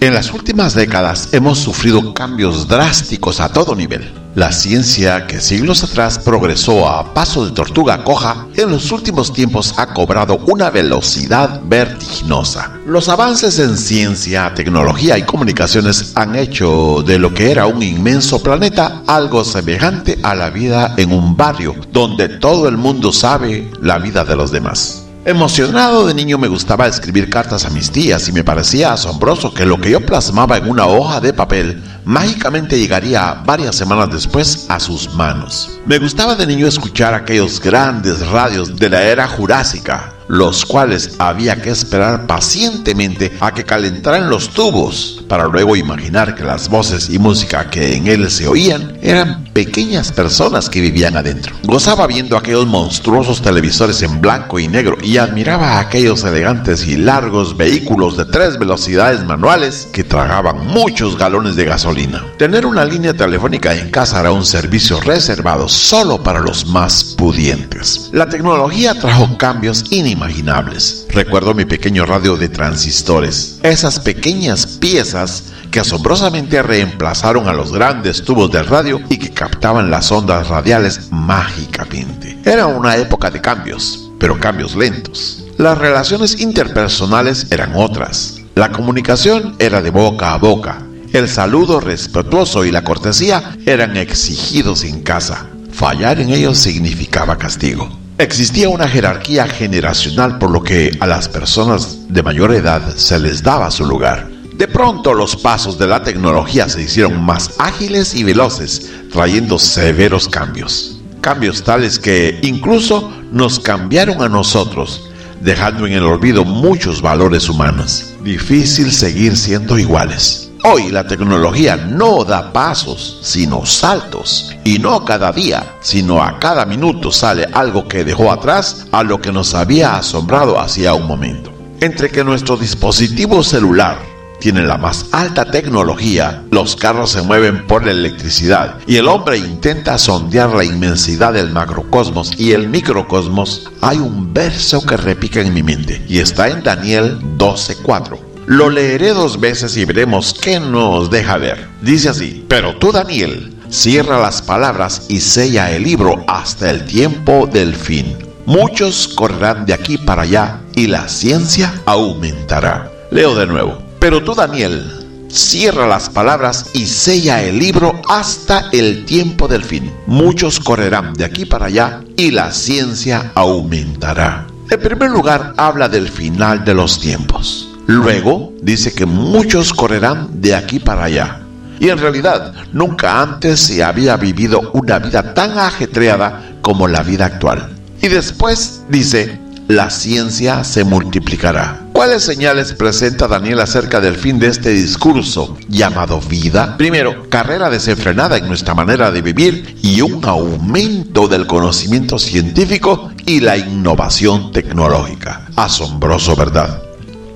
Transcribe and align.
En 0.00 0.14
las 0.14 0.32
últimas 0.32 0.74
décadas 0.74 1.28
hemos 1.32 1.58
sufrido 1.58 2.14
cambios 2.14 2.66
drásticos 2.66 3.38
a 3.38 3.52
todo 3.52 3.76
nivel. 3.76 4.10
La 4.34 4.50
ciencia, 4.50 5.26
que 5.26 5.40
siglos 5.40 5.84
atrás 5.84 6.18
progresó 6.18 6.88
a 6.88 7.12
paso 7.12 7.44
de 7.44 7.50
tortuga 7.50 8.02
coja, 8.02 8.46
en 8.56 8.70
los 8.70 8.92
últimos 8.92 9.30
tiempos 9.30 9.74
ha 9.76 9.92
cobrado 9.92 10.38
una 10.46 10.70
velocidad 10.70 11.60
vertiginosa. 11.64 12.70
Los 12.86 13.10
avances 13.10 13.58
en 13.58 13.76
ciencia, 13.76 14.54
tecnología 14.54 15.18
y 15.18 15.22
comunicaciones 15.24 16.12
han 16.14 16.34
hecho 16.34 17.02
de 17.06 17.18
lo 17.18 17.34
que 17.34 17.50
era 17.50 17.66
un 17.66 17.82
inmenso 17.82 18.42
planeta 18.42 19.02
algo 19.06 19.44
semejante 19.44 20.18
a 20.22 20.34
la 20.34 20.48
vida 20.48 20.94
en 20.96 21.12
un 21.12 21.36
barrio, 21.36 21.74
donde 21.92 22.30
todo 22.30 22.68
el 22.68 22.78
mundo 22.78 23.12
sabe 23.12 23.70
la 23.82 23.98
vida 23.98 24.24
de 24.24 24.36
los 24.36 24.50
demás. 24.50 25.09
Emocionado 25.26 26.06
de 26.06 26.14
niño 26.14 26.38
me 26.38 26.48
gustaba 26.48 26.86
escribir 26.86 27.28
cartas 27.28 27.66
a 27.66 27.70
mis 27.70 27.90
tías 27.90 28.26
y 28.28 28.32
me 28.32 28.42
parecía 28.42 28.94
asombroso 28.94 29.52
que 29.52 29.66
lo 29.66 29.78
que 29.78 29.90
yo 29.90 30.00
plasmaba 30.00 30.56
en 30.56 30.70
una 30.70 30.86
hoja 30.86 31.20
de 31.20 31.34
papel 31.34 31.82
mágicamente 32.06 32.78
llegaría 32.78 33.34
varias 33.44 33.76
semanas 33.76 34.10
después 34.10 34.64
a 34.70 34.80
sus 34.80 35.12
manos. 35.12 35.78
Me 35.84 35.98
gustaba 35.98 36.36
de 36.36 36.46
niño 36.46 36.66
escuchar 36.66 37.12
aquellos 37.12 37.60
grandes 37.60 38.26
radios 38.28 38.76
de 38.76 38.88
la 38.88 39.02
era 39.02 39.28
jurásica, 39.28 40.10
los 40.30 40.64
cuales 40.64 41.16
había 41.18 41.60
que 41.60 41.70
esperar 41.70 42.28
pacientemente 42.28 43.32
a 43.40 43.52
que 43.52 43.64
calentaran 43.64 44.30
los 44.30 44.50
tubos, 44.50 45.24
para 45.28 45.48
luego 45.48 45.74
imaginar 45.74 46.36
que 46.36 46.44
las 46.44 46.68
voces 46.68 47.10
y 47.10 47.18
música 47.18 47.68
que 47.68 47.96
en 47.96 48.06
él 48.06 48.30
se 48.30 48.46
oían 48.46 48.96
eran 49.02 49.42
pequeñas 49.52 50.12
personas 50.12 50.70
que 50.70 50.80
vivían 50.80 51.16
adentro. 51.16 51.56
Gozaba 51.64 52.06
viendo 52.06 52.36
aquellos 52.36 52.66
monstruosos 52.66 53.42
televisores 53.42 54.02
en 54.02 54.20
blanco 54.20 54.60
y 54.60 54.68
negro 54.68 54.98
y 55.02 55.16
admiraba 55.16 55.80
aquellos 55.80 56.22
elegantes 56.22 56.86
y 56.86 56.96
largos 56.96 57.56
vehículos 57.56 58.16
de 58.16 58.24
tres 58.26 58.56
velocidades 58.56 59.24
manuales 59.24 59.88
que 59.92 60.04
tragaban 60.04 60.64
muchos 60.68 61.18
galones 61.18 61.56
de 61.56 61.64
gasolina. 61.64 62.24
Tener 62.38 62.66
una 62.66 62.84
línea 62.84 63.14
telefónica 63.14 63.74
en 63.74 63.90
casa 63.90 64.20
era 64.20 64.30
un 64.30 64.46
servicio 64.46 65.00
reservado 65.00 65.68
solo 65.68 66.22
para 66.22 66.38
los 66.38 66.66
más 66.66 67.16
pudientes. 67.18 68.10
La 68.12 68.28
tecnología 68.28 68.94
trajo 68.94 69.36
cambios 69.36 69.84
inimaginables 69.90 70.19
imaginables. 70.20 71.06
Recuerdo 71.08 71.54
mi 71.54 71.64
pequeño 71.64 72.04
radio 72.04 72.36
de 72.36 72.50
transistores, 72.50 73.58
esas 73.62 73.98
pequeñas 74.00 74.66
piezas 74.66 75.44
que 75.70 75.80
asombrosamente 75.80 76.62
reemplazaron 76.62 77.48
a 77.48 77.54
los 77.54 77.72
grandes 77.72 78.22
tubos 78.22 78.50
del 78.52 78.66
radio 78.66 79.00
y 79.08 79.16
que 79.16 79.30
captaban 79.30 79.90
las 79.90 80.12
ondas 80.12 80.48
radiales 80.48 81.10
mágicamente. 81.10 82.38
Era 82.44 82.66
una 82.66 82.96
época 82.96 83.30
de 83.30 83.40
cambios, 83.40 84.10
pero 84.18 84.38
cambios 84.38 84.76
lentos. 84.76 85.44
Las 85.56 85.78
relaciones 85.78 86.38
interpersonales 86.40 87.50
eran 87.50 87.72
otras. 87.74 88.36
La 88.54 88.72
comunicación 88.72 89.56
era 89.58 89.80
de 89.80 89.90
boca 89.90 90.34
a 90.34 90.38
boca. 90.38 90.82
El 91.14 91.28
saludo 91.28 91.80
respetuoso 91.80 92.64
y 92.66 92.70
la 92.70 92.84
cortesía 92.84 93.56
eran 93.64 93.96
exigidos 93.96 94.84
en 94.84 95.02
casa. 95.02 95.46
Fallar 95.72 96.20
en 96.20 96.30
ellos 96.30 96.58
significaba 96.58 97.38
castigo. 97.38 97.99
Existía 98.20 98.68
una 98.68 98.86
jerarquía 98.86 99.46
generacional 99.46 100.36
por 100.36 100.50
lo 100.50 100.62
que 100.62 100.94
a 101.00 101.06
las 101.06 101.26
personas 101.26 102.00
de 102.10 102.22
mayor 102.22 102.52
edad 102.52 102.94
se 102.94 103.18
les 103.18 103.42
daba 103.42 103.70
su 103.70 103.86
lugar. 103.86 104.28
De 104.52 104.68
pronto 104.68 105.14
los 105.14 105.36
pasos 105.36 105.78
de 105.78 105.86
la 105.86 106.02
tecnología 106.02 106.68
se 106.68 106.82
hicieron 106.82 107.22
más 107.22 107.52
ágiles 107.56 108.14
y 108.14 108.22
veloces, 108.22 108.90
trayendo 109.10 109.58
severos 109.58 110.28
cambios. 110.28 111.00
Cambios 111.22 111.64
tales 111.64 111.98
que 111.98 112.38
incluso 112.42 113.10
nos 113.32 113.58
cambiaron 113.58 114.20
a 114.20 114.28
nosotros, 114.28 115.08
dejando 115.40 115.86
en 115.86 115.94
el 115.94 116.04
olvido 116.04 116.44
muchos 116.44 117.00
valores 117.00 117.48
humanos. 117.48 118.12
Difícil 118.22 118.92
seguir 118.92 119.34
siendo 119.34 119.78
iguales. 119.78 120.49
Hoy 120.62 120.90
la 120.90 121.06
tecnología 121.06 121.76
no 121.76 122.22
da 122.22 122.52
pasos, 122.52 123.18
sino 123.22 123.64
saltos. 123.64 124.54
Y 124.62 124.78
no 124.78 125.06
cada 125.06 125.32
día, 125.32 125.76
sino 125.80 126.22
a 126.22 126.38
cada 126.38 126.66
minuto 126.66 127.10
sale 127.10 127.46
algo 127.52 127.88
que 127.88 128.04
dejó 128.04 128.30
atrás 128.30 128.86
a 128.92 129.02
lo 129.02 129.22
que 129.22 129.32
nos 129.32 129.54
había 129.54 129.96
asombrado 129.96 130.60
hacía 130.60 130.92
un 130.92 131.06
momento. 131.06 131.50
Entre 131.80 132.10
que 132.10 132.24
nuestro 132.24 132.58
dispositivo 132.58 133.42
celular 133.42 133.98
tiene 134.38 134.62
la 134.62 134.76
más 134.76 135.06
alta 135.12 135.46
tecnología, 135.46 136.42
los 136.50 136.76
carros 136.76 137.10
se 137.10 137.22
mueven 137.22 137.66
por 137.66 137.84
la 137.84 137.92
electricidad 137.92 138.76
y 138.86 138.96
el 138.96 139.08
hombre 139.08 139.38
intenta 139.38 139.96
sondear 139.96 140.50
la 140.50 140.64
inmensidad 140.64 141.32
del 141.32 141.50
macrocosmos 141.50 142.38
y 142.38 142.52
el 142.52 142.68
microcosmos, 142.68 143.70
hay 143.80 143.98
un 143.98 144.32
verso 144.32 144.84
que 144.84 144.96
repica 144.96 145.40
en 145.40 145.54
mi 145.54 145.62
mente 145.62 146.04
y 146.06 146.18
está 146.18 146.48
en 146.48 146.62
Daniel 146.62 147.18
12.4 147.38 148.29
lo 148.46 148.70
leeré 148.70 149.10
dos 149.10 149.38
veces 149.38 149.76
y 149.76 149.84
veremos 149.84 150.34
qué 150.40 150.60
nos 150.60 151.10
deja 151.10 151.36
ver. 151.36 151.68
Dice 151.82 152.08
así, 152.08 152.44
pero 152.48 152.76
tú 152.76 152.92
Daniel, 152.92 153.54
cierra 153.68 154.18
las 154.18 154.42
palabras 154.42 155.06
y 155.08 155.20
sella 155.20 155.70
el 155.70 155.84
libro 155.84 156.24
hasta 156.26 156.70
el 156.70 156.84
tiempo 156.84 157.46
del 157.46 157.74
fin. 157.74 158.16
Muchos 158.46 159.08
correrán 159.08 159.66
de 159.66 159.74
aquí 159.74 159.98
para 159.98 160.22
allá 160.22 160.60
y 160.74 160.86
la 160.86 161.08
ciencia 161.08 161.72
aumentará. 161.86 162.90
Leo 163.10 163.34
de 163.34 163.46
nuevo, 163.46 163.78
pero 163.98 164.22
tú 164.24 164.34
Daniel, 164.34 164.84
cierra 165.28 165.86
las 165.86 166.10
palabras 166.10 166.70
y 166.74 166.86
sella 166.86 167.42
el 167.42 167.58
libro 167.58 168.00
hasta 168.08 168.68
el 168.72 169.04
tiempo 169.04 169.46
del 169.46 169.62
fin. 169.62 169.92
Muchos 170.06 170.58
correrán 170.58 171.14
de 171.14 171.24
aquí 171.24 171.44
para 171.44 171.66
allá 171.66 172.00
y 172.16 172.30
la 172.32 172.50
ciencia 172.52 173.30
aumentará. 173.34 174.46
En 174.70 174.80
primer 174.80 175.10
lugar, 175.10 175.54
habla 175.56 175.88
del 175.88 176.08
final 176.08 176.64
de 176.64 176.74
los 176.74 177.00
tiempos. 177.00 177.69
Luego 177.90 178.52
dice 178.62 178.92
que 178.92 179.04
muchos 179.04 179.74
correrán 179.74 180.40
de 180.40 180.54
aquí 180.54 180.78
para 180.78 181.02
allá. 181.02 181.40
Y 181.80 181.88
en 181.88 181.98
realidad 181.98 182.54
nunca 182.72 183.20
antes 183.20 183.58
se 183.58 183.82
había 183.82 184.16
vivido 184.16 184.70
una 184.74 185.00
vida 185.00 185.34
tan 185.34 185.58
ajetreada 185.58 186.52
como 186.62 186.86
la 186.86 187.02
vida 187.02 187.24
actual. 187.26 187.68
Y 188.00 188.06
después 188.06 188.84
dice, 188.88 189.40
la 189.66 189.90
ciencia 189.90 190.62
se 190.62 190.84
multiplicará. 190.84 191.80
¿Cuáles 191.92 192.22
señales 192.22 192.74
presenta 192.74 193.26
Daniel 193.26 193.58
acerca 193.58 194.00
del 194.00 194.14
fin 194.14 194.38
de 194.38 194.46
este 194.46 194.70
discurso 194.70 195.58
llamado 195.66 196.20
vida? 196.20 196.76
Primero, 196.76 197.28
carrera 197.28 197.70
desenfrenada 197.70 198.36
en 198.36 198.46
nuestra 198.46 198.72
manera 198.72 199.10
de 199.10 199.20
vivir 199.20 199.78
y 199.82 200.00
un 200.00 200.24
aumento 200.24 201.26
del 201.26 201.48
conocimiento 201.48 202.20
científico 202.20 203.10
y 203.26 203.40
la 203.40 203.56
innovación 203.56 204.52
tecnológica. 204.52 205.48
Asombroso, 205.56 206.36
¿verdad? 206.36 206.89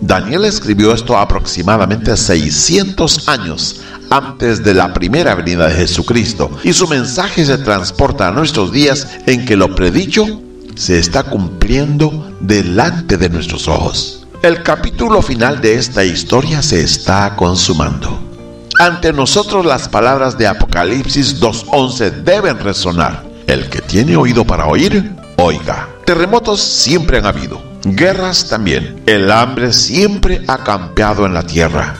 Daniel 0.00 0.44
escribió 0.44 0.92
esto 0.92 1.16
aproximadamente 1.18 2.16
600 2.16 3.28
años 3.28 3.80
antes 4.10 4.62
de 4.62 4.74
la 4.74 4.92
primera 4.94 5.34
venida 5.34 5.66
de 5.68 5.74
Jesucristo 5.74 6.50
y 6.62 6.72
su 6.72 6.86
mensaje 6.86 7.44
se 7.44 7.58
transporta 7.58 8.28
a 8.28 8.32
nuestros 8.32 8.72
días 8.72 9.08
en 9.26 9.44
que 9.44 9.56
lo 9.56 9.74
predicho 9.74 10.40
se 10.76 10.98
está 10.98 11.24
cumpliendo 11.24 12.32
delante 12.40 13.16
de 13.16 13.28
nuestros 13.28 13.66
ojos. 13.66 14.26
El 14.42 14.62
capítulo 14.62 15.20
final 15.20 15.60
de 15.60 15.74
esta 15.74 16.04
historia 16.04 16.62
se 16.62 16.80
está 16.80 17.34
consumando. 17.34 18.20
Ante 18.78 19.12
nosotros 19.12 19.66
las 19.66 19.88
palabras 19.88 20.38
de 20.38 20.46
Apocalipsis 20.46 21.40
2.11 21.40 22.22
deben 22.22 22.60
resonar. 22.60 23.26
El 23.48 23.68
que 23.68 23.80
tiene 23.80 24.14
oído 24.16 24.44
para 24.44 24.66
oír, 24.66 25.10
oiga. 25.38 25.88
Terremotos 26.04 26.60
siempre 26.60 27.18
han 27.18 27.26
habido 27.26 27.67
Guerras 27.84 28.48
también. 28.48 29.02
El 29.06 29.30
hambre 29.30 29.72
siempre 29.72 30.42
ha 30.48 30.58
campeado 30.58 31.26
en 31.26 31.34
la 31.34 31.44
tierra, 31.44 31.96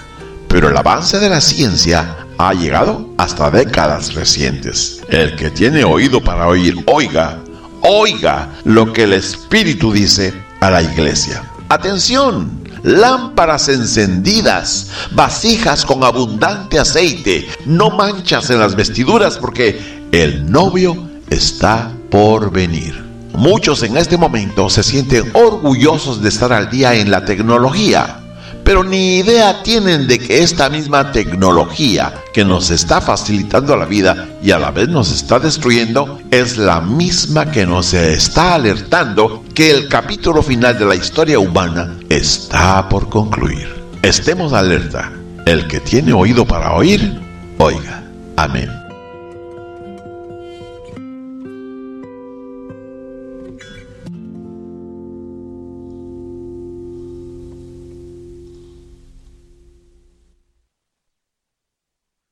pero 0.49 0.69
el 0.69 0.77
avance 0.77 1.19
de 1.19 1.29
la 1.29 1.41
ciencia 1.41 2.27
ha 2.39 2.53
llegado 2.53 3.09
hasta 3.17 3.51
décadas 3.51 4.15
recientes. 4.15 5.01
El 5.09 5.37
que 5.37 5.51
tiene 5.51 5.85
oído 5.85 6.23
para 6.23 6.49
oír, 6.49 6.77
oiga, 6.87 7.39
oiga 7.83 8.51
lo 8.65 8.93
que 8.93 9.05
el 9.05 9.13
Espíritu 9.13 9.93
dice 9.93 10.35
a 10.61 10.71
la 10.71 10.83
iglesia. 10.83 11.43
Atención, 11.69 12.63
lámparas 12.83 13.69
encendidas, 13.69 14.89
vasijas 15.13 15.85
con 15.85 16.03
abundante 16.03 16.79
aceite, 16.79 17.47
no 17.67 17.91
manchas 17.91 18.51
en 18.51 18.59
las 18.59 18.75
vestiduras 18.75 19.37
porque 19.37 20.07
el 20.13 20.51
novio 20.51 21.09
está 21.31 21.93
por 22.11 22.51
venir. 22.51 23.08
Muchos 23.39 23.85
en 23.85 23.97
este 23.97 24.17
momento 24.17 24.69
se 24.69 24.83
sienten 24.83 25.31
orgullosos 25.33 26.21
de 26.21 26.29
estar 26.29 26.53
al 26.53 26.69
día 26.71 26.97
en 26.97 27.09
la 27.09 27.25
tecnología, 27.25 28.19
pero 28.65 28.83
ni 28.83 29.19
idea 29.19 29.63
tienen 29.63 30.09
de 30.09 30.19
que 30.19 30.43
esta 30.43 30.69
misma 30.69 31.13
tecnología 31.13 32.13
que 32.35 32.45
nos 32.45 32.71
está 32.71 33.01
facilitando 33.01 33.77
la 33.77 33.85
vida 33.85 34.27
y 34.43 34.51
a 34.51 34.59
la 34.59 34.73
vez 34.73 34.89
nos 34.89 35.13
está 35.13 35.39
destruyendo 35.39 36.19
es 36.33 36.57
la 36.57 36.81
misma 36.81 37.49
que 37.53 37.65
nos 37.65 37.95
está 37.95 38.55
alertando 38.55 39.45
que 39.55 39.71
el 39.71 39.87
capítulo 39.87 40.43
final 40.43 40.77
de 40.77 40.87
la 40.87 40.97
historia 40.97 41.39
humana 41.39 41.97
está 42.09 42.89
por 42.89 43.09
concluir. 43.09 43.69
Estemos 44.03 44.53
alerta. 44.53 45.13
El 45.47 45.69
que 45.69 45.79
tiene 45.79 46.13
oído 46.13 46.45
para 46.45 46.73
oír, 46.73 47.21
oiga. 47.59 48.03
Amén. 48.37 48.88